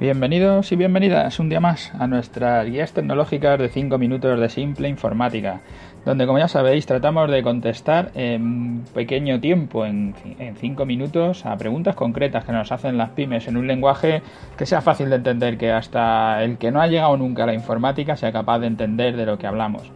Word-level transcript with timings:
Bienvenidos 0.00 0.72
y 0.72 0.76
bienvenidas 0.76 1.38
un 1.38 1.48
día 1.48 1.60
más 1.60 1.92
a 1.94 2.08
nuestras 2.08 2.66
guías 2.66 2.92
tecnológicas 2.92 3.60
de 3.60 3.68
5 3.68 3.96
minutos 3.96 4.40
de 4.40 4.48
simple 4.48 4.88
informática, 4.88 5.60
donde 6.04 6.26
como 6.26 6.40
ya 6.40 6.48
sabéis 6.48 6.84
tratamos 6.84 7.30
de 7.30 7.44
contestar 7.44 8.10
en 8.16 8.82
pequeño 8.92 9.38
tiempo, 9.38 9.86
en 9.86 10.12
5 10.58 10.84
minutos, 10.84 11.46
a 11.46 11.56
preguntas 11.56 11.94
concretas 11.94 12.44
que 12.44 12.50
nos 12.50 12.72
hacen 12.72 12.98
las 12.98 13.10
pymes 13.10 13.46
en 13.46 13.56
un 13.56 13.68
lenguaje 13.68 14.22
que 14.58 14.66
sea 14.66 14.80
fácil 14.80 15.10
de 15.10 15.16
entender, 15.16 15.56
que 15.58 15.70
hasta 15.70 16.42
el 16.42 16.58
que 16.58 16.72
no 16.72 16.82
ha 16.82 16.88
llegado 16.88 17.16
nunca 17.16 17.44
a 17.44 17.46
la 17.46 17.54
informática 17.54 18.16
sea 18.16 18.32
capaz 18.32 18.58
de 18.58 18.66
entender 18.66 19.14
de 19.16 19.26
lo 19.26 19.38
que 19.38 19.46
hablamos. 19.46 19.92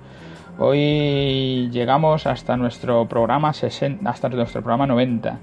Hoy 0.60 1.70
llegamos 1.72 2.28
hasta 2.28 2.56
nuestro 2.56 3.08
programa 3.08 3.52
60, 3.52 4.08
hasta 4.08 4.28
nuestro 4.28 4.62
programa 4.62 4.86
90. 4.86 5.38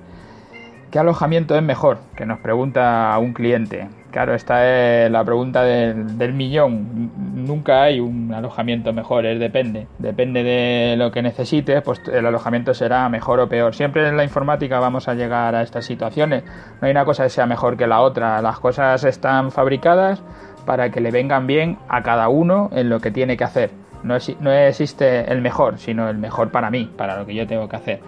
¿Qué 0.91 0.99
alojamiento 0.99 1.57
es 1.57 1.61
mejor? 1.61 1.97
Que 2.15 2.25
nos 2.25 2.39
pregunta 2.39 3.13
un 3.19 3.33
cliente. 3.33 3.89
Claro, 4.15 4.33
esta 4.33 5.03
es 5.03 5.11
la 5.11 5.25
pregunta 5.25 5.63
del, 5.63 6.31
millón. 6.31 7.11
Nunca 7.35 7.83
hay 7.83 7.99
un 7.99 8.33
alojamiento 8.33 8.93
mejor, 8.93 9.25
es 9.25 9.41
depende. 9.41 9.87
Depende 9.97 10.41
de 10.41 10.95
lo 10.95 11.11
que 11.11 11.21
necesites, 11.21 11.81
pues 11.81 12.01
el 12.07 12.25
alojamiento 12.25 12.73
será 12.73 13.09
mejor 13.09 13.41
o 13.41 13.49
peor. 13.49 13.75
Siempre 13.75 14.07
en 14.07 14.15
la 14.15 14.23
informática 14.23 14.79
vamos 14.79 15.09
a 15.09 15.15
llegar 15.15 15.53
a 15.53 15.63
estas 15.63 15.83
situaciones. 15.83 16.45
No 16.79 16.85
hay 16.85 16.91
una 16.91 17.03
cosa 17.03 17.23
que 17.23 17.29
sea 17.29 17.45
mejor 17.45 17.75
que 17.75 17.87
la 17.87 17.99
otra. 17.99 18.41
Las 18.41 18.57
cosas 18.61 19.03
están 19.03 19.51
fabricadas 19.51 20.23
para 20.65 20.91
que 20.91 21.01
le 21.01 21.11
vengan 21.11 21.45
bien 21.45 21.77
a 21.89 22.01
cada 22.01 22.29
uno 22.29 22.69
en 22.71 22.87
lo 22.87 23.01
que 23.01 23.11
tiene 23.11 23.35
que 23.35 23.43
hacer. 23.43 23.71
No, 24.03 24.15
existe 24.15 25.29
el 25.29 25.41
mejor, 25.41 25.77
sino 25.77 26.07
el 26.07 26.17
mejor 26.17 26.51
para 26.51 26.71
mí, 26.71 26.89
para 26.95 27.19
lo 27.19 27.25
que 27.25 27.35
yo 27.35 27.45
tengo 27.47 27.67
que 27.67 27.75
hacer. 27.75 27.99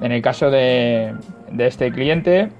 En 0.00 0.10
el 0.10 0.20
caso 0.20 0.50
de 0.50 1.14
este 1.58 1.92
cliente, 1.92 2.50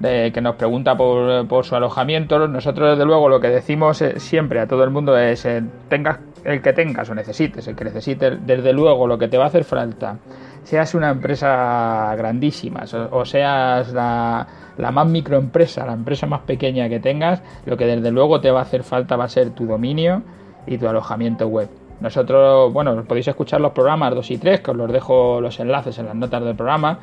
que 0.00 0.40
nos 0.40 0.54
pregunta 0.54 0.96
por, 0.96 1.64
su 1.64 1.74
alojamiento, 1.74 2.46
nosotros 2.46 2.90
desde 2.90 3.04
luego 3.04 3.28
lo 3.28 3.40
que 3.40 3.48
decimos 3.48 4.00
eh, 4.00 4.20
siempre 4.20 4.60
a 4.60 4.66
todo 4.68 4.84
el 4.84 4.90
mundo 4.90 5.18
es 5.18 5.44
eh, 5.44 5.62
tengas 5.88 6.20
el 6.44 6.62
que 6.62 6.72
tengas 6.72 7.10
o 7.10 7.14
necesites, 7.14 7.66
el 7.66 7.74
que 7.74 7.84
necesites, 7.84 8.38
desde 8.46 8.72
luego 8.72 9.08
lo 9.08 9.18
que 9.18 9.26
te 9.26 9.36
va 9.36 9.44
a 9.44 9.46
hacer 9.48 9.64
falta, 9.64 10.18
seas 10.62 10.94
una 10.94 11.10
empresa 11.10 12.14
grandísima 12.16 12.84
o, 13.10 13.24
seas 13.24 13.92
la, 13.92 14.46
la, 14.76 14.90
más 14.92 15.08
microempresa, 15.08 15.84
la 15.84 15.94
empresa 15.94 16.26
más 16.26 16.42
pequeña 16.42 16.88
que 16.88 17.00
tengas, 17.00 17.42
lo 17.66 17.76
que 17.76 17.86
desde 17.86 18.12
luego 18.12 18.40
te 18.40 18.52
va 18.52 18.60
a 18.60 18.62
hacer 18.62 18.84
falta 18.84 19.16
va 19.16 19.24
a 19.24 19.28
ser 19.28 19.50
tu 19.50 19.66
dominio 19.66 20.22
y 20.66 20.78
tu 20.78 20.88
alojamiento 20.88 21.48
web. 21.48 21.68
Nosotros, 22.00 22.72
bueno, 22.72 23.02
podéis 23.02 23.26
escuchar 23.26 23.60
los 23.60 23.72
programas 23.72 24.14
2 24.14 24.30
y 24.30 24.38
3, 24.38 24.60
que 24.60 24.70
os 24.70 24.76
los 24.76 24.92
dejo 24.92 25.40
los 25.40 25.58
enlaces 25.58 25.98
en 25.98 26.06
las 26.06 26.14
notas 26.14 26.44
del 26.44 26.54
programa 26.54 27.00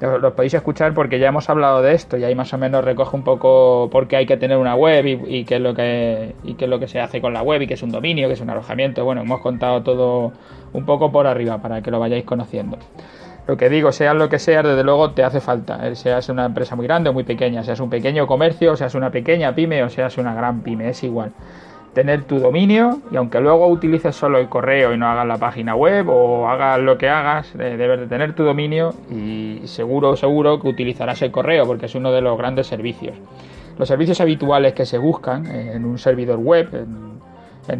los 0.00 0.32
podéis 0.34 0.54
escuchar 0.54 0.94
porque 0.94 1.18
ya 1.18 1.28
hemos 1.28 1.50
hablado 1.50 1.82
de 1.82 1.94
esto 1.94 2.16
y 2.16 2.24
ahí 2.24 2.34
más 2.34 2.52
o 2.52 2.58
menos 2.58 2.84
recoge 2.84 3.16
un 3.16 3.24
poco 3.24 3.88
por 3.90 4.06
qué 4.06 4.16
hay 4.16 4.26
que 4.26 4.36
tener 4.36 4.56
una 4.56 4.76
web 4.76 5.04
y, 5.06 5.44
qué 5.44 5.56
es 5.56 5.60
lo 5.60 5.74
que 5.74 6.34
y 6.44 6.54
qué 6.54 6.66
es 6.66 6.70
lo 6.70 6.78
que 6.78 6.86
se 6.86 7.00
hace 7.00 7.20
con 7.20 7.32
la 7.32 7.42
web 7.42 7.62
y 7.62 7.66
qué 7.66 7.74
es 7.74 7.82
un 7.82 7.90
dominio, 7.90 8.28
qué 8.28 8.34
es 8.34 8.40
un 8.40 8.50
alojamiento. 8.50 9.04
Bueno, 9.04 9.22
hemos 9.22 9.40
contado 9.40 9.82
todo 9.82 10.32
un 10.72 10.84
poco 10.84 11.10
por 11.10 11.26
arriba 11.26 11.58
para 11.58 11.82
que 11.82 11.90
lo 11.90 11.98
vayáis 11.98 12.24
conociendo. 12.24 12.78
Lo 13.48 13.56
que 13.56 13.70
digo, 13.70 13.92
seas 13.92 14.14
lo 14.14 14.28
que 14.28 14.38
seas, 14.38 14.62
desde 14.62 14.84
luego 14.84 15.12
te 15.12 15.24
hace 15.24 15.40
falta. 15.40 15.88
Eh, 15.88 15.96
seas 15.96 16.28
una 16.28 16.44
empresa 16.44 16.76
muy 16.76 16.86
grande 16.86 17.10
o 17.10 17.12
muy 17.12 17.24
pequeña, 17.24 17.64
seas 17.64 17.80
un 17.80 17.90
pequeño 17.90 18.26
comercio, 18.26 18.76
seas 18.76 18.94
una 18.94 19.10
pequeña 19.10 19.54
pyme 19.54 19.82
o 19.82 19.88
seas 19.88 20.18
una 20.18 20.34
gran 20.34 20.62
pyme, 20.62 20.90
es 20.90 21.02
igual 21.02 21.32
tener 21.92 22.24
tu 22.24 22.38
dominio 22.38 23.00
y 23.10 23.16
aunque 23.16 23.40
luego 23.40 23.66
utilices 23.66 24.14
solo 24.14 24.38
el 24.38 24.48
correo 24.48 24.92
y 24.92 24.98
no 24.98 25.08
hagas 25.08 25.26
la 25.26 25.38
página 25.38 25.74
web 25.74 26.08
o 26.08 26.48
hagas 26.48 26.78
lo 26.80 26.98
que 26.98 27.08
hagas, 27.08 27.56
debes 27.56 28.00
de 28.00 28.06
tener 28.06 28.34
tu 28.34 28.44
dominio 28.44 28.94
y 29.10 29.62
seguro, 29.64 30.16
seguro 30.16 30.60
que 30.60 30.68
utilizarás 30.68 31.22
el 31.22 31.30
correo 31.30 31.66
porque 31.66 31.86
es 31.86 31.94
uno 31.94 32.12
de 32.12 32.20
los 32.20 32.36
grandes 32.38 32.66
servicios. 32.66 33.16
Los 33.78 33.88
servicios 33.88 34.20
habituales 34.20 34.72
que 34.72 34.86
se 34.86 34.98
buscan 34.98 35.46
en 35.46 35.84
un 35.84 35.98
servidor 35.98 36.38
web, 36.38 36.68
en, 36.74 37.18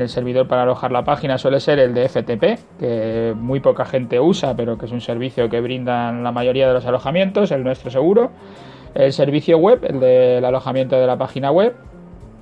el 0.00 0.08
servidor 0.08 0.46
para 0.46 0.62
alojar 0.62 0.92
la 0.92 1.02
página, 1.02 1.38
suele 1.38 1.60
ser 1.60 1.78
el 1.78 1.94
de 1.94 2.08
FTP, 2.08 2.78
que 2.78 3.34
muy 3.34 3.60
poca 3.60 3.86
gente 3.86 4.20
usa, 4.20 4.54
pero 4.54 4.76
que 4.76 4.84
es 4.84 4.92
un 4.92 5.00
servicio 5.00 5.48
que 5.48 5.60
brindan 5.62 6.22
la 6.22 6.30
mayoría 6.30 6.68
de 6.68 6.74
los 6.74 6.84
alojamientos, 6.84 7.50
el 7.52 7.64
nuestro 7.64 7.90
seguro. 7.90 8.30
El 8.94 9.12
servicio 9.12 9.58
web, 9.58 9.84
el 9.84 9.98
del 9.98 10.44
alojamiento 10.44 10.96
de 10.96 11.06
la 11.06 11.16
página 11.16 11.50
web, 11.50 11.74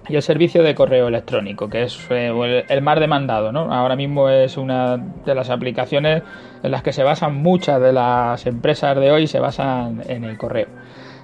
y 0.09 0.17
el 0.17 0.22
servicio 0.22 0.62
de 0.62 0.75
correo 0.75 1.09
electrónico, 1.09 1.69
que 1.69 1.84
es 1.84 1.99
eh, 2.11 2.65
el 2.69 2.83
más 2.83 3.00
demandado. 3.00 3.53
¿no? 3.53 3.72
Ahora 3.72 3.97
mismo 3.97 4.28
es 4.28 4.56
una 4.56 4.97
de 4.97 5.34
las 5.34 5.50
aplicaciones 5.50 6.22
en 6.62 6.71
las 6.71 6.83
que 6.83 6.93
se 6.93 7.03
basan 7.03 7.37
muchas 7.37 7.81
de 7.81 7.93
las 7.93 8.47
empresas 8.47 8.97
de 8.97 9.11
hoy, 9.11 9.27
se 9.27 9.41
basan 9.41 10.03
en 10.09 10.25
el 10.25 10.37
correo. 10.37 10.69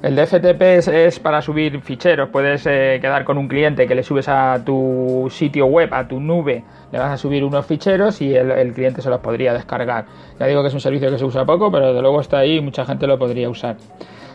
El 0.03 0.17
de 0.17 0.27
FTP 0.27 0.63
es, 0.89 1.21
para 1.21 1.41
subir 1.43 1.81
ficheros, 1.81 2.29
puedes 2.31 2.67
eh, 2.67 2.99
quedar 3.01 3.23
con 3.23 3.39
un 3.39 3.47
cliente 3.47 3.87
que 3.87 3.95
le 3.95 4.03
subes 4.03 4.29
a 4.29 4.61
tu 4.65 5.29
sitio 5.31 5.67
web, 5.67 5.95
a 5.95 6.09
tu 6.09 6.19
nube, 6.19 6.65
le 6.91 6.99
vas 6.99 7.13
a 7.13 7.17
subir 7.17 7.45
unos 7.45 7.65
ficheros 7.67 8.21
y 8.21 8.35
el, 8.35 8.51
el 8.51 8.73
cliente 8.73 9.01
se 9.01 9.09
los 9.09 9.21
podría 9.21 9.53
descargar. 9.53 10.07
Ya 10.41 10.47
digo 10.47 10.61
que 10.63 10.69
es 10.69 10.75
un 10.75 10.81
servicio 10.81 11.09
que 11.09 11.19
se 11.19 11.25
usa 11.25 11.45
poco, 11.45 11.71
pero 11.71 11.95
de 11.95 12.03
luego 12.03 12.21
está 12.21 12.39
ahí 12.39 12.57
y 12.57 12.61
mucha 12.61 12.85
gente 12.85 13.07
lo 13.07 13.17
podría 13.17 13.49
usar 13.49 13.77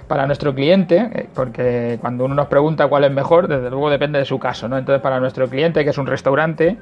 para 0.07 0.25
nuestro 0.25 0.55
cliente, 0.55 1.09
eh, 1.13 1.29
porque 1.33 1.97
cuando 1.99 2.25
uno 2.25 2.35
nos 2.35 2.47
pregunta 2.47 2.87
cuál 2.87 3.03
es 3.03 3.11
mejor, 3.11 3.47
desde 3.47 3.69
luego 3.69 3.89
depende 3.89 4.19
de 4.19 4.25
su 4.25 4.39
caso, 4.39 4.67
¿no? 4.67 4.77
Entonces, 4.77 5.01
para 5.01 5.19
nuestro 5.19 5.49
cliente, 5.49 5.83
que 5.83 5.89
es 5.89 5.97
un 5.97 6.07
restaurante 6.07 6.77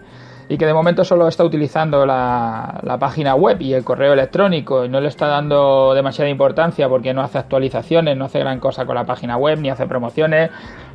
y 0.47 0.57
que 0.57 0.65
de 0.67 0.73
momento 0.73 1.03
solo 1.03 1.27
está 1.27 1.43
utilizando 1.43 2.05
la, 2.05 2.97
página 2.99 3.33
web 3.33 3.59
y 3.61 3.73
el 3.73 3.83
correo 3.83 4.13
electrónico 4.13 4.85
y 4.85 4.89
no 4.89 5.01
le 5.01 5.07
está 5.07 5.27
dando 5.27 5.93
demasiada 5.95 6.29
importancia 6.29 6.87
porque 6.87 7.13
no 7.13 7.21
hace 7.21 7.39
actualizaciones, 7.39 8.15
no 8.15 8.25
hace 8.25 8.39
gran 8.39 8.59
cosa 8.59 8.85
con 8.85 8.95
la 8.95 9.05
página 9.05 9.37
web, 9.37 9.59
ni 9.59 9.69
hace 9.69 9.87
promociones, 9.87 10.51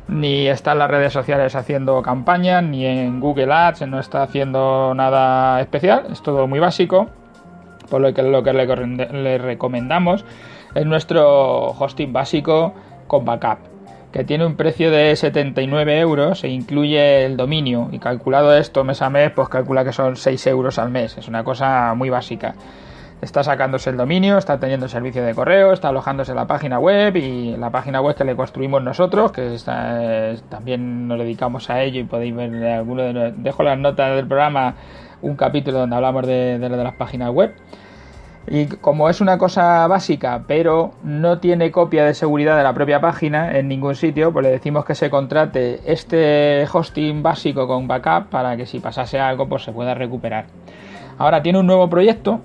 ni 0.07 0.47
está 0.47 0.71
en 0.71 0.79
las 0.79 0.89
redes 0.89 1.11
sociales 1.11 1.53
haciendo 1.55 2.01
campañas, 2.01 2.63
ni 2.63 2.85
en 2.85 3.19
Google 3.19 3.51
Ads, 3.51 3.87
no 3.87 3.99
está 3.99 4.23
haciendo 4.23 4.93
nada 4.95 5.59
especial, 5.59 6.05
es 6.11 6.21
todo 6.21 6.47
muy 6.47 6.59
básico, 6.59 7.09
por 7.89 7.99
lo 7.99 8.13
que, 8.13 8.23
lo 8.23 8.41
que 8.43 8.53
le 8.53 9.37
recomendamos 9.37 10.23
es 10.75 10.85
nuestro 10.85 11.69
hosting 11.71 12.13
básico 12.13 12.73
con 13.07 13.25
backup, 13.25 13.59
que 14.11 14.23
tiene 14.23 14.45
un 14.45 14.55
precio 14.55 14.91
de 14.91 15.15
79 15.15 15.99
euros 15.99 16.43
e 16.43 16.49
incluye 16.49 17.25
el 17.25 17.37
dominio. 17.37 17.89
Y 17.91 17.99
calculado 17.99 18.55
esto 18.55 18.83
mes 18.83 19.01
a 19.01 19.09
mes, 19.09 19.31
pues 19.31 19.49
calcula 19.49 19.83
que 19.83 19.93
son 19.93 20.15
6 20.15 20.47
euros 20.47 20.79
al 20.79 20.89
mes. 20.89 21.17
Es 21.17 21.27
una 21.27 21.43
cosa 21.43 21.93
muy 21.95 22.09
básica. 22.09 22.55
Está 23.21 23.43
sacándose 23.43 23.91
el 23.91 23.97
dominio, 23.97 24.39
está 24.39 24.59
teniendo 24.59 24.87
servicio 24.87 25.23
de 25.23 25.35
correo, 25.35 25.73
está 25.73 25.89
alojándose 25.89 26.33
la 26.33 26.47
página 26.47 26.79
web 26.79 27.15
y 27.15 27.55
la 27.55 27.69
página 27.69 28.01
web 28.01 28.15
que 28.15 28.23
le 28.23 28.35
construimos 28.35 28.81
nosotros, 28.81 29.31
que 29.31 29.55
también 30.49 31.07
nos 31.07 31.19
dedicamos 31.19 31.69
a 31.69 31.83
ello 31.83 31.99
y 31.99 32.03
podéis 32.03 32.35
ver 32.35 32.63
alguno 32.65 33.03
de 33.03 33.33
dejo 33.37 33.61
las 33.61 33.77
notas 33.77 34.15
del 34.15 34.25
programa 34.25 34.73
un 35.21 35.35
capítulo 35.35 35.77
donde 35.79 35.95
hablamos 35.95 36.25
de, 36.25 36.57
de, 36.57 36.69
de 36.69 36.83
las 36.83 36.95
páginas 36.95 37.29
web. 37.29 37.53
Y 38.47 38.65
como 38.65 39.09
es 39.09 39.21
una 39.21 39.37
cosa 39.37 39.85
básica, 39.87 40.43
pero 40.47 40.91
no 41.03 41.39
tiene 41.39 41.71
copia 41.71 42.05
de 42.05 42.13
seguridad 42.13 42.57
de 42.57 42.63
la 42.63 42.73
propia 42.73 42.99
página 42.99 43.57
en 43.57 43.67
ningún 43.67 43.95
sitio, 43.95 44.33
pues 44.33 44.43
le 44.43 44.51
decimos 44.51 44.83
que 44.83 44.95
se 44.95 45.09
contrate 45.09 45.79
este 45.85 46.65
hosting 46.71 47.21
básico 47.21 47.67
con 47.67 47.87
backup 47.87 48.29
para 48.29 48.57
que 48.57 48.65
si 48.65 48.79
pasase 48.79 49.19
algo, 49.19 49.47
pues 49.47 49.63
se 49.63 49.71
pueda 49.71 49.93
recuperar. 49.93 50.45
Ahora 51.19 51.43
tiene 51.43 51.59
un 51.59 51.67
nuevo 51.67 51.87
proyecto 51.87 52.41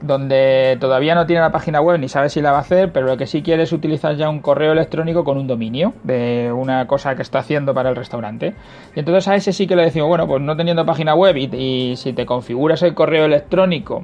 donde 0.00 0.76
todavía 0.80 1.14
no 1.14 1.26
tiene 1.26 1.42
la 1.42 1.52
página 1.52 1.80
web 1.80 1.98
ni 1.98 2.08
sabe 2.08 2.28
si 2.28 2.40
la 2.40 2.52
va 2.52 2.58
a 2.58 2.60
hacer, 2.62 2.92
pero 2.92 3.06
lo 3.06 3.16
que 3.16 3.26
sí 3.26 3.42
quiere 3.42 3.62
es 3.62 3.72
utilizar 3.72 4.16
ya 4.16 4.28
un 4.28 4.40
correo 4.40 4.72
electrónico 4.72 5.24
con 5.24 5.36
un 5.38 5.46
dominio 5.46 5.92
de 6.02 6.50
una 6.54 6.86
cosa 6.86 7.14
que 7.14 7.22
está 7.22 7.40
haciendo 7.40 7.74
para 7.74 7.90
el 7.90 7.96
restaurante. 7.96 8.54
Y 8.94 9.00
entonces 9.00 9.28
a 9.28 9.34
ese 9.34 9.52
sí 9.52 9.66
que 9.66 9.76
le 9.76 9.82
decimos, 9.84 10.08
bueno, 10.08 10.26
pues 10.26 10.40
no 10.42 10.56
teniendo 10.56 10.84
página 10.86 11.14
web 11.14 11.36
y, 11.36 11.44
y 11.54 11.96
si 11.96 12.12
te 12.14 12.24
configuras 12.24 12.82
el 12.82 12.94
correo 12.94 13.26
electrónico 13.26 14.02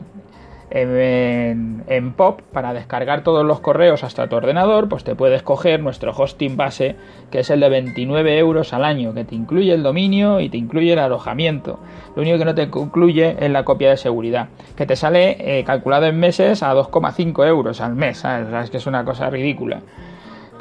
en, 0.75 2.13
POP 2.17 2.43
para 2.53 2.73
descargar 2.73 3.23
todos 3.23 3.45
los 3.45 3.61
correos 3.61 4.05
hasta 4.05 4.29
tu 4.29 4.37
ordenador, 4.37 4.89
pues 4.89 5.05
te 5.05 5.15
puedes 5.15 5.43
coger 5.43 5.81
nuestro 5.81 6.13
hosting 6.13 6.57
base, 6.57 6.97
que 7.31 7.41
es 7.41 7.51
el 7.51 7.61
de 7.61 7.69
29 7.69 8.39
euros 8.39 8.73
al 8.73 8.85
año, 8.85 9.15
que 9.15 9.25
te 9.25 9.35
incluye 9.35 9.73
el 9.73 9.83
dominio 9.83 10.41
y 10.41 10.49
te 10.49 10.57
incluye 10.57 10.93
el 10.93 10.99
alojamiento. 10.99 11.79
Lo 12.17 12.23
único 12.23 12.39
que 12.39 12.45
no 12.45 12.55
te 12.55 12.63
incluye 12.63 13.37
es 13.39 13.51
la 13.51 13.65
copia 13.65 13.91
de 13.91 13.97
seguridad, 13.97 14.49
que 14.77 14.87
te 14.87 14.97
sale 14.97 15.37
eh, 15.39 15.65
calculado 15.65 16.07
en 16.07 16.19
meses 16.19 16.63
a 16.63 16.75
2,5 16.75 17.47
euros 17.47 17.81
al 17.81 17.95
mes. 17.95 18.25
es 18.25 18.71
que 18.71 18.79
es 18.79 18.87
una 18.87 19.05
cosa 19.05 19.31
ridícula. 19.31 19.81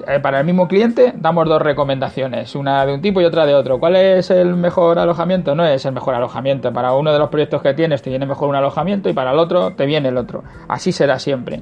Eh, 0.07 0.19
para 0.19 0.39
el 0.39 0.45
mismo 0.45 0.68
cliente 0.68 1.13
damos 1.15 1.48
dos 1.48 1.62
recomendaciones, 1.62 2.56
una 2.56 2.86
de 2.86 2.94
un 2.94 3.01
tipo 3.01 3.21
y 3.21 3.25
otra 3.25 3.45
de 3.45 3.53
otro. 3.53 3.80
¿Cuál 3.80 3.95
es 3.95 4.31
el 4.31 4.56
mejor 4.56 5.00
alojamiento? 5.00 5.56
No 5.56 5.65
es 5.65 5.86
el 5.86 5.94
mejor 5.94 6.15
alojamiento. 6.15 6.71
Para 6.71 6.94
uno 6.94 7.12
de 7.12 7.19
los 7.19 7.30
proyectos 7.30 7.62
que 7.62 7.74
tienes 7.74 8.01
te 8.01 8.09
viene 8.09 8.25
mejor 8.25 8.50
un 8.50 8.56
alojamiento 8.56 9.09
y 9.09 9.13
para 9.13 9.31
el 9.31 9.39
otro 9.39 9.74
te 9.74 9.86
viene 9.86 10.09
el 10.09 10.18
otro. 10.18 10.44
Así 10.68 10.92
será 10.92 11.19
siempre. 11.19 11.62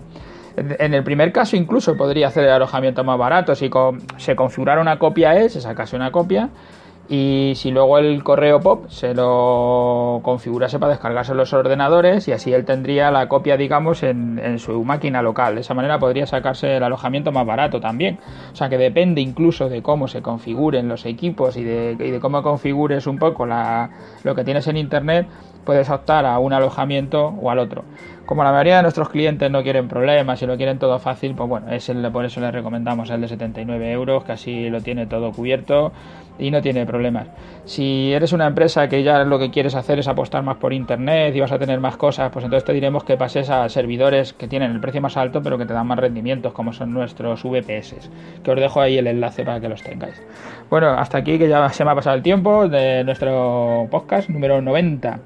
En 0.57 0.93
el 0.93 1.03
primer 1.03 1.31
caso 1.31 1.55
incluso 1.55 1.95
podría 1.95 2.27
hacer 2.27 2.43
el 2.43 2.51
alojamiento 2.51 3.03
más 3.03 3.17
barato. 3.17 3.55
Si 3.55 3.69
se 4.17 4.35
configurara 4.35 4.81
una 4.81 4.99
copia 4.99 5.35
E, 5.39 5.49
se 5.49 5.61
sacase 5.61 5.95
una 5.95 6.11
copia 6.11 6.49
y 7.11 7.53
si 7.55 7.71
luego 7.71 7.97
el 7.97 8.23
correo 8.23 8.59
POP 8.59 8.87
se 8.89 9.15
lo 9.15 10.19
configurase 10.21 10.77
para 10.77 10.91
descargarse 10.91 11.33
los 11.33 11.51
ordenadores 11.53 12.27
y 12.27 12.33
así 12.33 12.53
él 12.53 12.65
tendría 12.65 13.09
la 13.09 13.27
copia, 13.27 13.57
digamos, 13.57 14.03
en, 14.03 14.59
su 14.59 14.83
máquina 14.85 15.23
local. 15.23 15.55
De 15.55 15.61
esa 15.61 15.73
manera 15.73 15.97
podría 15.97 16.27
sacarse 16.27 16.77
el 16.77 16.83
alojamiento 16.83 17.31
más 17.31 17.47
barato 17.47 17.79
también. 17.79 18.19
O 18.53 18.55
sea 18.55 18.69
que 18.69 18.77
depende 18.77 19.21
incluso 19.21 19.69
de 19.69 19.81
cómo 19.81 20.07
se 20.07 20.21
configuren 20.21 20.87
los 20.87 21.07
equipos 21.07 21.57
y 21.57 21.63
de, 21.63 21.97
y 21.99 22.11
de 22.11 22.19
cómo 22.19 22.43
configures 22.43 23.07
un 23.07 23.17
poco 23.17 23.47
la, 23.47 23.89
lo 24.23 24.35
que 24.35 24.43
tienes 24.43 24.67
en 24.67 24.77
Internet, 24.77 25.25
puedes 25.65 25.89
optar 25.89 26.25
a 26.25 26.39
un 26.39 26.53
alojamiento 26.53 27.27
o 27.27 27.49
al 27.51 27.59
otro. 27.59 27.83
Como 28.25 28.43
la 28.43 28.51
mayoría 28.51 28.77
de 28.77 28.83
nuestros 28.83 29.09
clientes 29.09 29.49
no 29.49 29.63
quieren 29.63 29.87
problemas 29.87 30.39
y 30.41 30.45
lo 30.45 30.55
quieren 30.55 30.77
todo 30.77 30.99
fácil, 30.99 31.33
pues 31.33 31.49
bueno, 31.49 31.71
es 31.71 31.89
el, 31.89 32.11
por 32.11 32.25
eso 32.25 32.39
les 32.39 32.53
recomendamos 32.53 33.09
el 33.09 33.21
de 33.21 33.27
79 33.27 33.91
euros, 33.91 34.23
que 34.23 34.33
así 34.33 34.69
lo 34.69 34.81
tiene 34.81 35.07
todo 35.07 35.31
cubierto 35.31 35.91
y 36.37 36.51
no 36.51 36.61
tiene 36.61 36.85
problemas. 36.85 37.27
Si 37.65 38.13
eres 38.13 38.31
una 38.31 38.47
empresa 38.47 38.87
que 38.87 39.03
ya 39.03 39.23
lo 39.23 39.39
que 39.39 39.49
quieres 39.49 39.73
hacer 39.73 39.97
es 39.97 40.07
apostar 40.07 40.43
más 40.43 40.57
por 40.57 40.73
internet 40.73 41.35
y 41.35 41.39
vas 41.39 41.51
a 41.51 41.57
tener 41.59 41.79
más 41.79 41.97
cosas, 41.97 42.31
pues 42.31 42.45
entonces 42.45 42.65
te 42.65 42.73
diremos 42.73 43.03
que 43.03 43.17
pases 43.17 43.49
a 43.49 43.67
servidores 43.67 44.33
que 44.33 44.47
tienen 44.47 44.71
el 44.71 44.79
precio 44.79 45.01
más 45.01 45.17
alto 45.17 45.41
pero 45.41 45.57
que 45.57 45.65
te 45.65 45.73
dan 45.73 45.87
más 45.87 45.97
rendimientos, 45.97 46.53
como 46.53 46.71
son 46.71 46.93
nuestros 46.93 47.43
VPS, 47.43 48.11
que 48.43 48.51
os 48.51 48.59
dejo 48.59 48.79
ahí 48.79 48.97
el 48.97 49.07
enlace 49.07 49.43
para 49.43 49.59
que 49.59 49.69
los 49.69 49.81
tengáis. 49.81 50.21
Bueno, 50.69 50.89
hasta 50.89 51.17
aquí 51.17 51.37
que 51.37 51.49
ya 51.49 51.67
se 51.69 51.83
me 51.83 51.91
ha 51.91 51.95
pasado 51.95 52.15
el 52.15 52.21
tiempo 52.21 52.67
de 52.67 53.03
nuestro 53.03 53.87
podcast 53.89 54.29
número 54.29 54.61
90. 54.61 55.19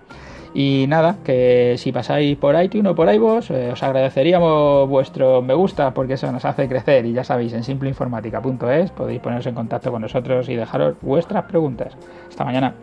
Y 0.53 0.85
nada, 0.87 1.17
que 1.23 1.75
si 1.77 1.91
pasáis 1.91 2.37
por 2.37 2.61
iTunes 2.61 2.91
o 2.91 2.95
por 2.95 3.11
iVoox, 3.11 3.49
eh, 3.51 3.71
os 3.71 3.81
agradeceríamos 3.81 4.87
vuestro 4.87 5.41
me 5.41 5.55
gusta 5.55 5.93
porque 5.93 6.13
eso 6.13 6.31
nos 6.31 6.45
hace 6.45 6.67
crecer. 6.67 7.05
Y 7.05 7.13
ya 7.13 7.23
sabéis, 7.23 7.53
en 7.53 7.63
simpleinformática.es 7.63 8.91
podéis 8.91 9.19
poneros 9.19 9.47
en 9.47 9.55
contacto 9.55 9.91
con 9.91 10.01
nosotros 10.01 10.47
y 10.49 10.55
dejaros 10.55 10.95
vuestras 11.01 11.45
preguntas. 11.45 11.97
Hasta 12.29 12.45
mañana. 12.45 12.73